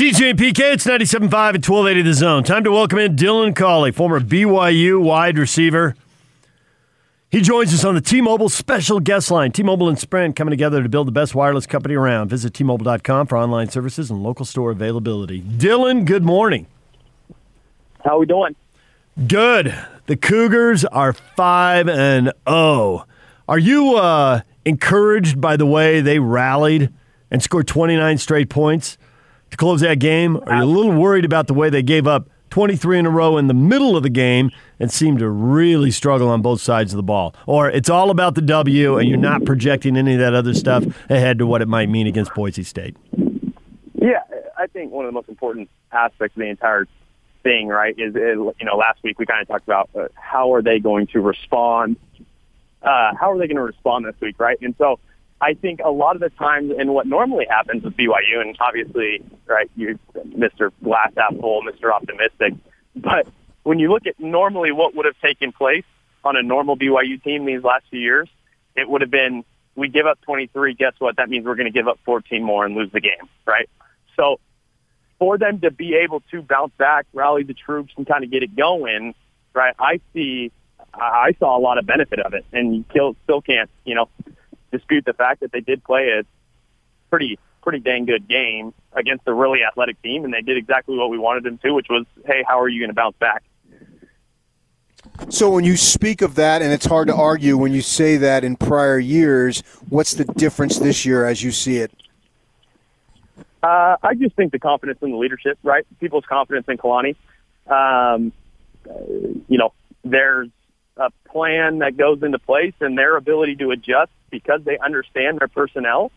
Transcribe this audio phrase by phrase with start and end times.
[0.00, 2.42] DJ and PK, it's 97.5 at 1280 The Zone.
[2.42, 5.94] Time to welcome in Dylan Collie, former BYU wide receiver.
[7.30, 9.52] He joins us on the T-Mobile special guest line.
[9.52, 12.28] T-Mobile and Sprint coming together to build the best wireless company around.
[12.28, 15.42] Visit T-Mobile.com for online services and local store availability.
[15.42, 16.66] Dylan, good morning.
[18.02, 18.56] How are we doing?
[19.26, 19.78] Good.
[20.06, 23.04] The Cougars are 5 and 0.
[23.46, 26.90] Are you uh, encouraged by the way they rallied
[27.30, 28.96] and scored 29 straight points?
[29.50, 30.38] To close that game?
[30.46, 33.38] Are you a little worried about the way they gave up 23 in a row
[33.38, 36.96] in the middle of the game and seemed to really struggle on both sides of
[36.96, 37.34] the ball?
[37.46, 40.84] Or it's all about the W and you're not projecting any of that other stuff
[41.08, 42.96] ahead to what it might mean against Boise State?
[43.94, 44.22] Yeah,
[44.58, 46.86] I think one of the most important aspects of the entire
[47.42, 50.62] thing, right, is, you know, last week we kind of talked about uh, how are
[50.62, 51.96] they going to respond?
[52.82, 54.58] Uh, how are they going to respond this week, right?
[54.62, 54.98] And so
[55.40, 59.22] I think a lot of the times, and what normally happens with BYU, and obviously,
[59.46, 60.70] right, you, Mr.
[60.84, 61.92] Glass half full, Mr.
[61.92, 62.54] Optimistic,
[62.94, 63.26] but
[63.62, 65.84] when you look at normally what would have taken place
[66.24, 68.28] on a normal BYU team these last few years,
[68.76, 70.74] it would have been we give up 23.
[70.74, 71.16] Guess what?
[71.16, 73.68] That means we're going to give up 14 more and lose the game, right?
[74.16, 74.40] So
[75.18, 78.42] for them to be able to bounce back, rally the troops, and kind of get
[78.42, 79.14] it going,
[79.54, 79.74] right?
[79.78, 80.50] I see,
[80.92, 84.08] I saw a lot of benefit of it, and you still still can't, you know,
[84.70, 86.22] dispute the fact that they did play a
[87.10, 91.10] pretty pretty dang good game against a really athletic team, and they did exactly what
[91.10, 93.42] we wanted them to, which was, hey, how are you going to bounce back?
[95.28, 98.44] So when you speak of that, and it's hard to argue when you say that
[98.44, 101.92] in prior years, what's the difference this year as you see it?
[103.62, 105.86] Uh, I just think the confidence in the leadership, right?
[106.00, 107.14] People's confidence in Kalani.
[107.66, 108.32] Um,
[108.88, 108.94] uh,
[109.48, 110.48] you know, there's
[110.96, 115.48] a plan that goes into place and their ability to adjust because they understand their
[115.48, 116.12] personnel.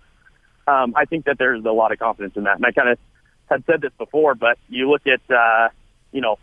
[0.67, 2.55] Um, I think that there's a lot of confidence in that.
[2.55, 2.97] And I kind of
[3.49, 5.69] had said this before, but you look at, uh,
[6.11, 6.37] you know,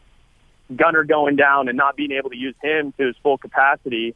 [0.75, 4.15] Gunner going down and not being able to use him to his full capacity,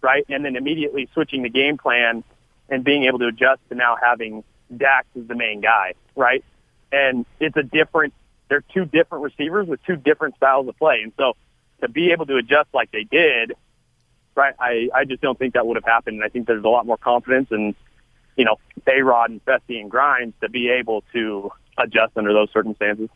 [0.00, 0.24] right?
[0.28, 2.24] And then immediately switching the game plan
[2.68, 4.42] and being able to adjust to now having
[4.74, 6.44] Dax as the main guy, right?
[6.90, 8.14] And it's a different,
[8.48, 11.00] they're two different receivers with two different styles of play.
[11.02, 11.34] And so
[11.82, 13.52] to be able to adjust like they did
[14.34, 14.54] right?
[14.58, 16.16] I, I just don't think that would have happened.
[16.16, 17.74] And I think there's a lot more confidence and,
[18.36, 18.56] you know,
[18.86, 23.08] A-Rod and Fesi and Grimes to be able to adjust under those circumstances.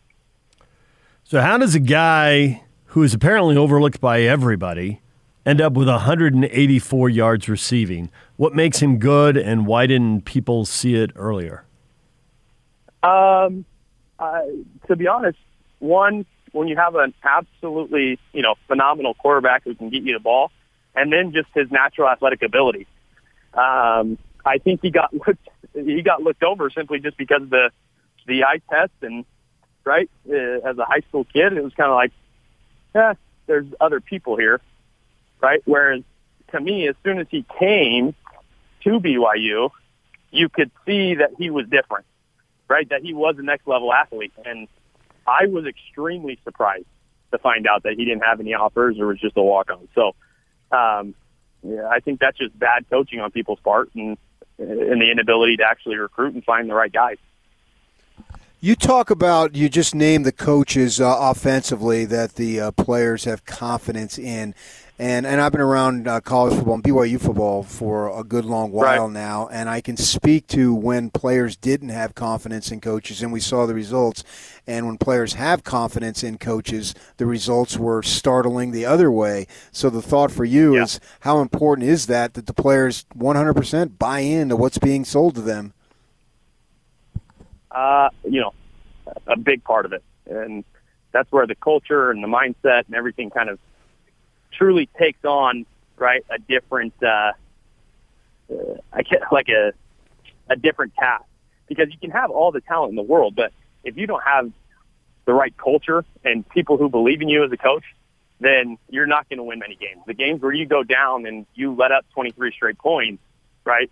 [1.25, 5.01] So how does a guy who is apparently overlooked by everybody
[5.45, 8.11] end up with 184 yards receiving?
[8.37, 11.65] What makes him good, and why didn't people see it earlier?
[13.03, 13.65] Um,
[14.19, 14.43] uh,
[14.89, 15.39] to be honest,
[15.79, 20.21] one when you have an absolutely you know phenomenal quarterback who can get you the
[20.21, 20.51] ball,
[20.97, 22.87] and then just his natural athletic ability.
[23.55, 27.71] Um, I think he got looked he got looked over simply just because of the
[28.27, 29.25] the eye test and
[29.85, 32.13] right uh, as a high school kid it was kind of like
[32.95, 33.15] yeah
[33.47, 34.61] there's other people here
[35.41, 35.63] right?
[35.65, 36.03] Whereas
[36.53, 38.15] to me as soon as he came
[38.83, 39.71] to BYU
[40.33, 42.07] you could see that he was different
[42.69, 42.89] right?
[42.89, 44.33] That he was a next level athlete.
[44.45, 44.69] And
[45.27, 46.87] I was extremely surprised
[47.33, 49.89] to find out that he didn't have any offers or was just a walk on
[49.95, 50.15] so
[50.73, 51.15] um,
[51.63, 54.17] yeah, I think that's just bad coaching on people's part and
[54.59, 57.19] and the inability to actually recruit and find the right guys.
[58.61, 63.45] You talk about you just named the coaches uh, offensively that the uh, players have
[63.45, 64.55] confidence in,
[64.99, 68.73] and and I've been around uh, college football and BYU football for a good long
[68.73, 69.13] while right.
[69.13, 73.41] now, and I can speak to when players didn't have confidence in coaches, and we
[73.41, 74.25] saw the results.
[74.67, 79.47] And when players have confidence in coaches, the results were startling the other way.
[79.71, 80.85] So the thought for you yeah.
[80.85, 85.43] is how important is that that the players 100% buy into what's being sold to
[85.43, 85.75] them?
[87.71, 88.55] Uh, you know,
[89.27, 90.65] a big part of it, and
[91.13, 93.59] that's where the culture and the mindset and everything kind of
[94.57, 97.33] truly takes on right a different uh,
[98.51, 98.55] uh,
[98.93, 99.73] I get like a
[100.49, 101.25] a different task
[101.67, 103.53] because you can have all the talent in the world, but
[103.85, 104.51] if you don't have
[105.25, 107.85] the right culture and people who believe in you as a coach,
[108.41, 110.01] then you're not going to win many games.
[110.07, 113.23] The games where you go down and you let up 23 straight points,
[113.65, 113.91] right?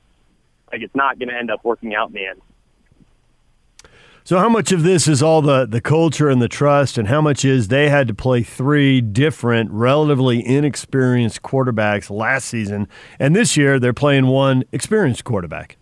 [0.70, 2.40] Like it's not going to end up working out in the end.
[4.26, 7.20] So, how much of this is all the, the culture and the trust, and how
[7.20, 12.88] much is they had to play three different, relatively inexperienced quarterbacks last season,
[13.18, 15.76] and this year they're playing one experienced quarterback?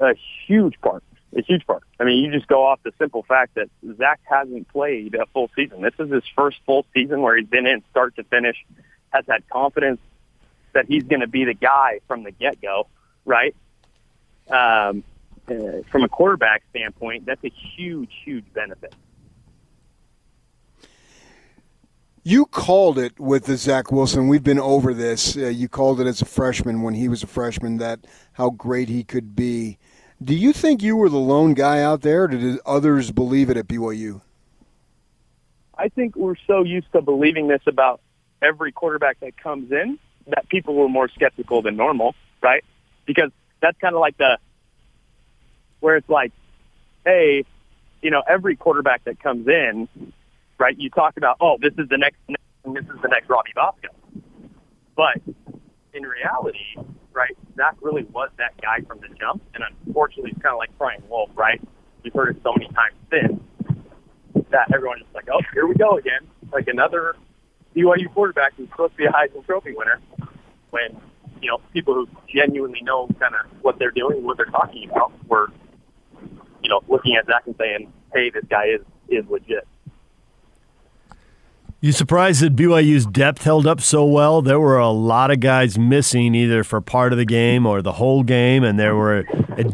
[0.00, 0.16] A
[0.48, 1.04] huge part.
[1.36, 1.84] A huge part.
[2.00, 5.52] I mean, you just go off the simple fact that Zach hasn't played a full
[5.54, 5.82] season.
[5.82, 8.56] This is his first full season where he's been in start to finish,
[9.10, 10.00] has had confidence
[10.72, 12.88] that he's going to be the guy from the get go,
[13.24, 13.54] right?
[14.50, 15.04] Um,
[15.48, 18.94] uh, from a quarterback standpoint, that's a huge, huge benefit.
[22.24, 24.28] You called it with the Zach Wilson.
[24.28, 25.36] We've been over this.
[25.36, 28.00] Uh, you called it as a freshman when he was a freshman that
[28.34, 29.78] how great he could be.
[30.22, 33.56] Do you think you were the lone guy out there, or did others believe it
[33.56, 34.20] at BYU?
[35.76, 38.00] I think we're so used to believing this about
[38.40, 39.98] every quarterback that comes in
[40.28, 42.64] that people were more skeptical than normal, right?
[43.04, 44.38] Because that's kind of like the
[45.82, 46.32] where it's like,
[47.04, 47.44] hey,
[48.00, 49.88] you know, every quarterback that comes in,
[50.58, 50.78] right?
[50.78, 53.88] You talk about, oh, this is the next, this is the next Robbie Bosco,
[54.96, 55.20] but
[55.92, 56.76] in reality,
[57.12, 60.70] right, Zach really was that guy from the jump, and unfortunately, it's kind of like
[60.78, 61.60] Brian Wolf, right?
[62.02, 63.42] We've heard it so many times since
[64.50, 66.20] that everyone is like, oh, here we go again,
[66.52, 67.16] like another
[67.74, 70.00] BYU quarterback who's supposed to be a Heisman Trophy winner,
[70.70, 70.96] when
[71.40, 75.12] you know people who genuinely know kind of what they're doing, what they're talking about,
[75.26, 75.48] were
[76.72, 79.66] know looking at Zach and saying, hey, this guy is is legit.
[81.80, 84.40] You surprised that BYU's depth held up so well?
[84.40, 87.90] There were a lot of guys missing either for part of the game or the
[87.90, 89.24] whole game, and there were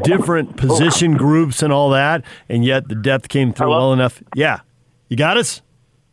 [0.04, 3.78] different position groups and all that, and yet the depth came through Hello?
[3.78, 4.22] well enough.
[4.34, 4.60] Yeah.
[5.08, 5.60] You got us?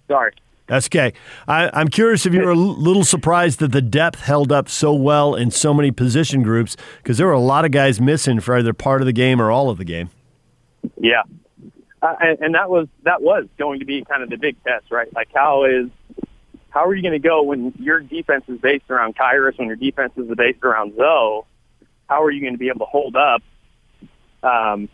[0.09, 0.33] Sorry.
[0.67, 1.13] That's okay.
[1.47, 4.93] I, I'm curious if you were a little surprised that the depth held up so
[4.93, 8.57] well in so many position groups because there were a lot of guys missing for
[8.57, 10.09] either part of the game or all of the game.
[10.97, 11.23] Yeah,
[12.01, 14.91] uh, and, and that was that was going to be kind of the big test,
[14.91, 15.13] right?
[15.13, 15.89] Like how is
[16.69, 19.77] how are you going to go when your defense is based around Khyiris, when your
[19.77, 21.43] defense is based around Zoe?
[22.07, 23.41] How are you going to be able to hold up,
[24.43, 24.89] um,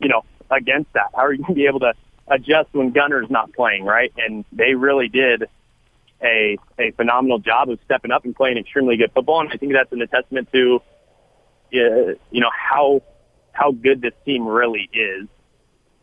[0.00, 1.10] you know, against that?
[1.14, 1.94] How are you going to be able to
[2.28, 4.12] adjust when Gunner's not playing, right?
[4.18, 5.44] And they really did
[6.22, 9.72] a a phenomenal job of stepping up and playing extremely good football, and I think
[9.72, 10.82] that's a testament to,
[11.72, 11.78] uh,
[12.30, 13.00] you know, how
[13.52, 15.28] how good this team really is.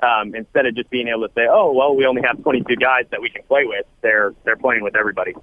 [0.01, 3.03] Um, instead of just being able to say, "Oh, well, we only have 22 guys
[3.11, 5.33] that we can play with," they're they're playing with everybody.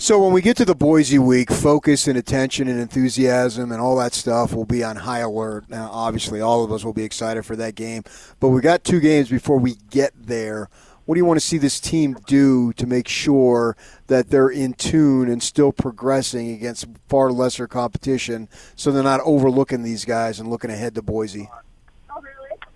[0.00, 3.96] So when we get to the Boise week, focus and attention and enthusiasm and all
[3.96, 5.68] that stuff will be on high alert.
[5.68, 8.04] Now, obviously, all of us will be excited for that game,
[8.38, 10.68] but we got two games before we get there.
[11.08, 13.78] What do you want to see this team do to make sure
[14.08, 18.46] that they're in tune and still progressing against far lesser competition,
[18.76, 21.48] so they're not overlooking these guys and looking ahead to Boise?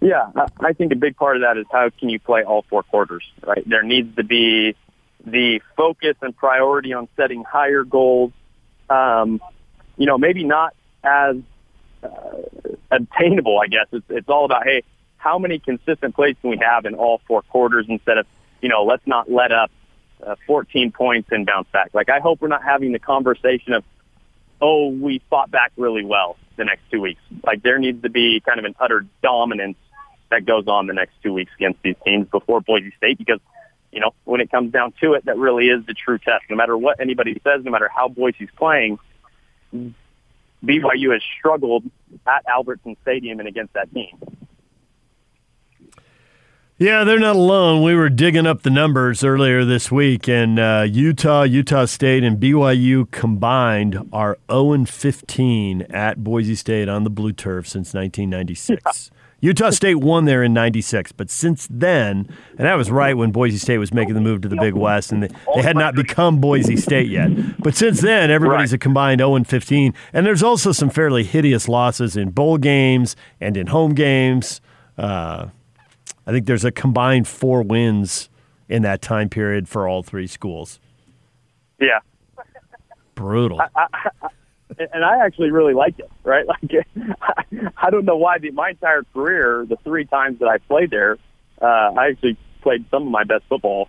[0.00, 0.30] Yeah,
[0.60, 3.22] I- think a big part of that is how can you play all four quarters,
[3.46, 3.68] right?
[3.68, 4.76] There needs to be
[5.26, 8.32] the focus and priority on setting higher goals.
[8.88, 9.42] Um,
[9.98, 10.74] you know, maybe not
[11.04, 11.36] as
[12.02, 12.08] uh,
[12.90, 13.88] obtainable, I guess.
[13.92, 14.84] It's, it's all about, hey,
[15.22, 18.26] how many consistent plays can we have in all four quarters instead of,
[18.60, 19.70] you know, let's not let up
[20.26, 21.90] uh, 14 points and bounce back.
[21.94, 23.84] Like, I hope we're not having the conversation of,
[24.60, 27.20] oh, we fought back really well the next two weeks.
[27.44, 29.76] Like, there needs to be kind of an utter dominance
[30.30, 33.40] that goes on the next two weeks against these teams before Boise State because,
[33.92, 36.44] you know, when it comes down to it, that really is the true test.
[36.50, 38.98] No matter what anybody says, no matter how Boise's playing,
[39.72, 41.84] BYU has struggled
[42.26, 44.18] at Albertson Stadium and against that team.
[46.82, 47.84] Yeah, they're not alone.
[47.84, 52.40] We were digging up the numbers earlier this week, and uh, Utah, Utah State, and
[52.40, 59.12] BYU combined are 0 15 at Boise State on the blue turf since 1996.
[59.40, 63.58] Utah State won there in 96, but since then, and that was right when Boise
[63.58, 66.40] State was making the move to the Big West, and they, they had not become
[66.40, 67.30] Boise State yet.
[67.60, 68.76] But since then, everybody's Right.
[68.76, 69.94] a combined 0 15.
[70.12, 74.60] And there's also some fairly hideous losses in bowl games and in home games.
[74.98, 75.46] Uh,
[76.26, 78.28] I think there's a combined four wins
[78.68, 80.80] in that time period for all three schools.
[81.80, 81.98] Yeah.
[83.14, 83.60] Brutal.
[84.78, 86.46] and I actually really like it, right?
[86.62, 86.86] Like,
[87.76, 88.38] I don't know why.
[88.38, 91.18] The, my entire career, the three times that I played there,
[91.60, 93.88] uh, I actually played some of my best football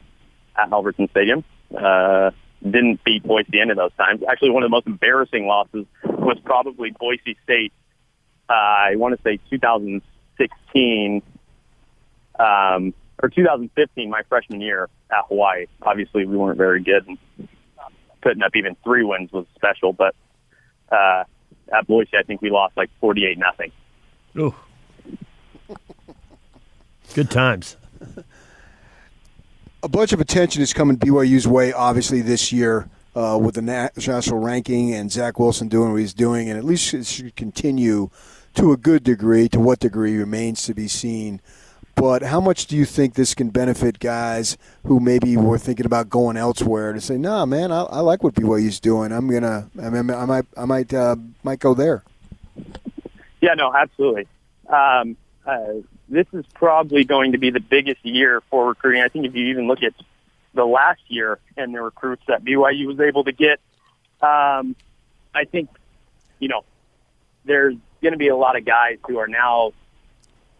[0.57, 1.43] at Albertson Stadium.
[1.75, 4.21] Uh, didn't beat Boise any of those times.
[4.29, 7.73] Actually, one of the most embarrassing losses was probably Boise State.
[8.49, 11.21] Uh, I want to say 2016
[12.39, 15.65] um, or 2015, my freshman year at Hawaii.
[15.81, 17.17] Obviously, we weren't very good, and
[18.21, 19.93] putting up even three wins was special.
[19.93, 20.15] But
[20.91, 21.23] uh,
[21.73, 23.71] at Boise, I think we lost like 48 nothing.
[24.37, 24.55] Ooh.
[27.13, 27.77] Good times.
[29.83, 34.39] a bunch of attention is coming BYU's way, obviously, this year uh, with the national
[34.39, 38.09] ranking and Zach Wilson doing what he's doing, and at least it should continue
[38.55, 39.47] to a good degree.
[39.49, 41.41] To what degree remains to be seen.
[41.95, 46.09] But how much do you think this can benefit guys who maybe were thinking about
[46.09, 49.11] going elsewhere to say, "Nah, man, I, I like what BYU's doing.
[49.11, 52.03] I'm gonna, I, mean, I might, I might, uh, might go there."
[53.41, 54.27] Yeah, no, absolutely.
[54.67, 59.01] Um, uh, this is probably going to be the biggest year for recruiting.
[59.01, 59.93] I think if you even look at
[60.53, 63.59] the last year and the recruits that BYU was able to get,
[64.21, 64.75] um,
[65.33, 65.69] I think,
[66.39, 66.63] you know,
[67.45, 69.73] there's going to be a lot of guys who are now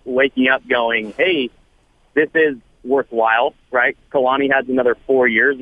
[0.06, 1.50] waking up going, hey,
[2.14, 3.98] this is worthwhile, right?
[4.12, 5.58] Kalani has another four years.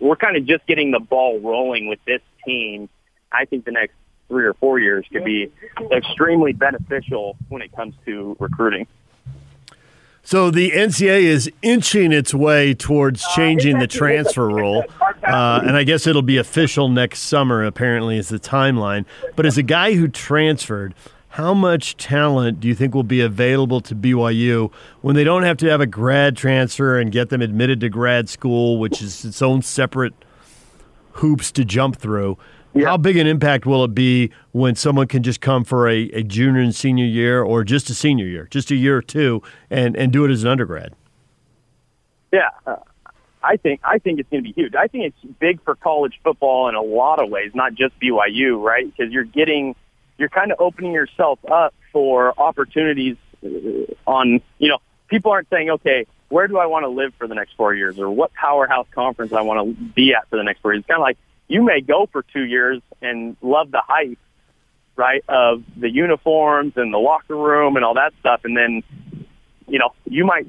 [0.00, 2.88] We're kind of just getting the ball rolling with this team.
[3.32, 3.94] I think the next
[4.28, 5.52] three or four years could be
[5.92, 8.86] extremely beneficial when it comes to recruiting.
[10.26, 14.82] So the NCAA is inching its way towards changing the transfer rule,
[15.22, 17.62] uh, and I guess it'll be official next summer.
[17.62, 19.04] Apparently, is the timeline.
[19.36, 20.94] But as a guy who transferred,
[21.34, 25.56] how much talent do you think will be available to BYU when they don't have
[25.56, 29.42] to have a grad transfer and get them admitted to grad school, which is its
[29.42, 30.14] own separate
[31.14, 32.38] hoops to jump through?
[32.72, 32.86] Yeah.
[32.86, 36.22] How big an impact will it be when someone can just come for a, a
[36.22, 39.96] junior and senior year or just a senior year, just a year or two, and,
[39.96, 40.94] and do it as an undergrad?
[42.32, 42.76] Yeah, uh,
[43.42, 44.76] I think I think it's going to be huge.
[44.76, 48.62] I think it's big for college football in a lot of ways, not just BYU,
[48.62, 48.86] right?
[48.86, 49.74] Because you're getting,
[50.18, 53.48] you're kind of opening yourself up for opportunities uh,
[54.06, 54.78] on, you know,
[55.08, 57.98] people aren't saying, okay, where do I want to live for the next four years,
[57.98, 60.80] or what powerhouse conference I want to be at for the next four years.
[60.80, 61.18] It's kind of like
[61.48, 64.18] you may go for two years and love the hype,
[64.96, 68.82] right, of the uniforms and the locker room and all that stuff, and then,
[69.68, 70.46] you know, you might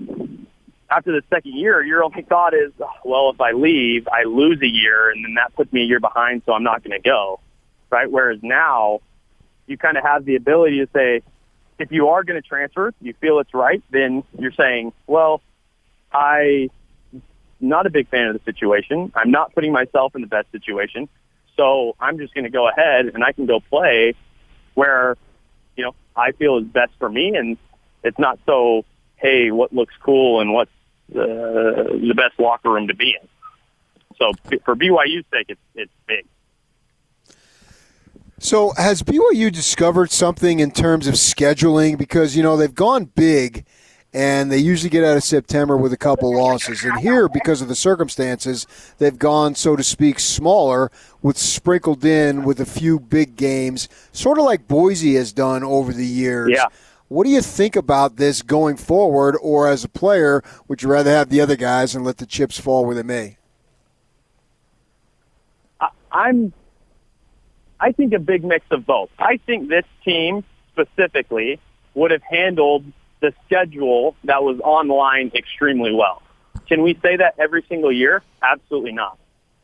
[0.89, 4.61] after the second year, your only thought is, oh, well, if I leave, I lose
[4.61, 7.03] a year, and then that puts me a year behind, so I'm not going to
[7.03, 7.39] go,
[7.89, 8.09] right?
[8.09, 8.99] Whereas now,
[9.67, 11.21] you kind of have the ability to say,
[11.77, 15.41] if you are going to transfer, you feel it's right, then you're saying, well,
[16.11, 16.69] I'm
[17.59, 19.11] not a big fan of the situation.
[19.15, 21.09] I'm not putting myself in the best situation.
[21.57, 24.13] So I'm just going to go ahead and I can go play
[24.73, 25.17] where,
[25.75, 27.35] you know, I feel is best for me.
[27.35, 27.57] And
[28.03, 28.85] it's not so,
[29.17, 30.71] hey, what looks cool and what's
[31.09, 33.27] the, the best locker room to be in.
[34.17, 34.31] So
[34.63, 36.25] for BYU's sake, it's, it's big.
[38.37, 41.97] So has BYU discovered something in terms of scheduling?
[41.97, 43.65] Because, you know, they've gone big–
[44.15, 46.85] and they usually get out of September with a couple losses.
[46.85, 48.65] And here, because of the circumstances,
[48.97, 50.89] they've gone, so to speak, smaller,
[51.21, 55.91] with sprinkled in with a few big games, sort of like Boise has done over
[55.91, 56.51] the years.
[56.53, 56.67] Yeah.
[57.09, 61.11] What do you think about this going forward, or as a player, would you rather
[61.11, 63.37] have the other guys and let the chips fall where they may?
[66.13, 66.53] I'm.
[67.79, 69.09] I think a big mix of both.
[69.19, 71.59] I think this team specifically
[71.93, 72.85] would have handled
[73.21, 76.21] the schedule that was online extremely well.
[76.67, 78.23] Can we say that every single year?
[78.41, 79.17] Absolutely not.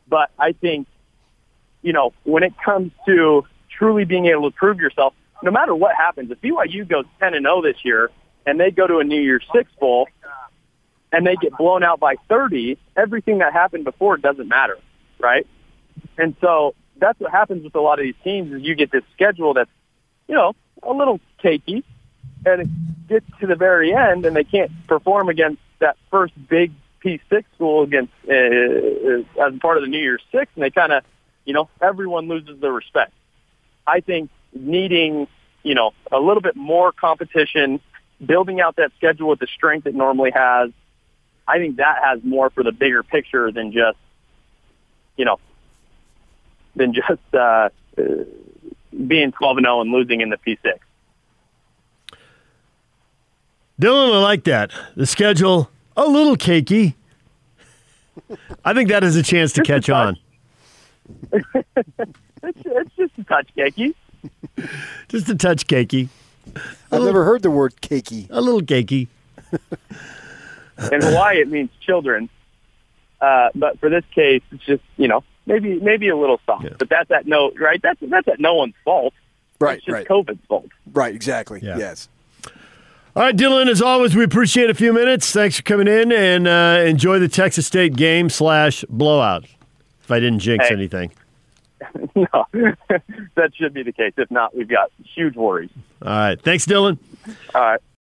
[0.08, 0.86] But I think,
[1.82, 5.94] you know, when it comes to truly being able to prove yourself, no matter what
[5.96, 8.10] happens, if BYU goes 10 and 0 this year
[8.46, 10.08] and they go to a New Year's Six bowl
[11.12, 14.78] and they get blown out by 30, everything that happened before doesn't matter,
[15.18, 15.46] right?
[16.16, 19.02] And so that's what happens with a lot of these teams is you get this
[19.12, 19.70] schedule that's,
[20.28, 20.54] you know,
[20.84, 21.82] a little cakey,
[22.46, 26.72] and it gets to the very end and they can't perform against that first big
[27.04, 30.92] P6 school against uh, uh, as part of the New Year's Six, and they kind
[30.92, 31.02] of,
[31.44, 33.12] you know, everyone loses their respect.
[33.84, 35.26] I think needing,
[35.64, 37.80] you know, a little bit more competition,
[38.24, 40.70] building out that schedule with the strength it normally has,
[41.48, 43.98] I think that has more for the bigger picture than just,
[45.16, 45.40] you know,
[46.76, 48.02] than just uh, uh
[49.06, 50.78] being 12 and 0 and losing in the P6.
[53.80, 54.70] Dylan, I like that.
[54.96, 56.94] The schedule, a little cakey.
[58.64, 60.18] I think that is a chance to catch on.
[61.32, 61.64] it's,
[62.42, 63.94] it's just a touch cakey.
[65.08, 66.08] just a touch cakey.
[66.46, 68.28] I've little, never heard the word cakey.
[68.30, 69.08] A little cakey.
[70.90, 72.28] In Hawaii, it means children.
[73.20, 76.64] Uh, but for this case, it's just you know maybe maybe a little soft.
[76.64, 76.70] Yeah.
[76.78, 77.80] But that's at no right.
[77.82, 79.14] That's that's at no one's fault.
[79.60, 79.78] Right.
[79.78, 80.08] It's just right.
[80.08, 80.68] COVID's fault.
[80.92, 81.14] Right.
[81.14, 81.60] Exactly.
[81.62, 81.78] Yeah.
[81.78, 82.08] Yes.
[83.14, 83.68] All right, Dylan.
[83.68, 85.30] As always, we appreciate a few minutes.
[85.32, 89.44] Thanks for coming in and uh, enjoy the Texas State game slash blowout.
[90.02, 90.74] If I didn't jinx hey.
[90.74, 91.12] anything.
[92.14, 92.46] no,
[93.34, 94.14] that should be the case.
[94.16, 95.68] If not, we've got huge worries.
[96.00, 96.40] All right.
[96.40, 96.96] Thanks, Dylan.
[97.54, 97.80] All right.